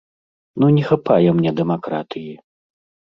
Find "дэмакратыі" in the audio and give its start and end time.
1.59-2.33